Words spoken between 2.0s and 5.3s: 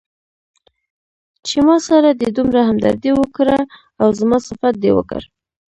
دې دومره همدردي وکړه او زما صفت دې وکړ.